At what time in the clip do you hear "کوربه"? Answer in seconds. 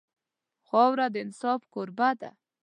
1.73-2.09